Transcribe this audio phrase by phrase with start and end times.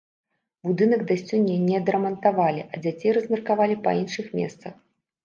[0.67, 4.73] Будынак да сёння не адрамантавалі, а дзяцей размеркавалі па іншых месцах.